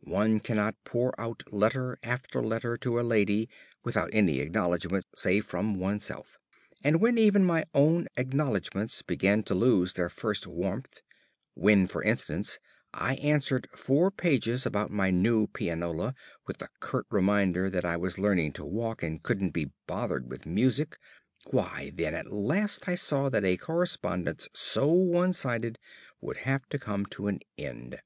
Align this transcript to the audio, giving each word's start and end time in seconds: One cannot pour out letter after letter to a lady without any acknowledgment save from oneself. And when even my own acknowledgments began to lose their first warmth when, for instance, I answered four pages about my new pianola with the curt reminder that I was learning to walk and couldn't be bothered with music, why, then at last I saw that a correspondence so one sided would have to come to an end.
One 0.00 0.40
cannot 0.40 0.74
pour 0.82 1.14
out 1.20 1.44
letter 1.52 2.00
after 2.02 2.42
letter 2.42 2.76
to 2.78 2.98
a 2.98 3.02
lady 3.06 3.48
without 3.84 4.10
any 4.12 4.40
acknowledgment 4.40 5.06
save 5.14 5.46
from 5.46 5.78
oneself. 5.78 6.36
And 6.82 7.00
when 7.00 7.16
even 7.16 7.44
my 7.44 7.64
own 7.72 8.08
acknowledgments 8.16 9.02
began 9.02 9.44
to 9.44 9.54
lose 9.54 9.92
their 9.92 10.08
first 10.08 10.48
warmth 10.48 11.02
when, 11.54 11.86
for 11.86 12.02
instance, 12.02 12.58
I 12.92 13.14
answered 13.22 13.68
four 13.70 14.10
pages 14.10 14.66
about 14.66 14.90
my 14.90 15.12
new 15.12 15.46
pianola 15.46 16.16
with 16.44 16.58
the 16.58 16.70
curt 16.80 17.06
reminder 17.08 17.70
that 17.70 17.84
I 17.84 17.96
was 17.96 18.18
learning 18.18 18.54
to 18.54 18.64
walk 18.64 19.04
and 19.04 19.22
couldn't 19.22 19.50
be 19.50 19.70
bothered 19.86 20.28
with 20.28 20.44
music, 20.44 20.98
why, 21.52 21.92
then 21.94 22.14
at 22.16 22.32
last 22.32 22.88
I 22.88 22.96
saw 22.96 23.28
that 23.28 23.44
a 23.44 23.56
correspondence 23.56 24.48
so 24.52 24.88
one 24.88 25.32
sided 25.32 25.78
would 26.20 26.38
have 26.38 26.68
to 26.70 26.80
come 26.80 27.06
to 27.14 27.28
an 27.28 27.38
end. 27.56 28.00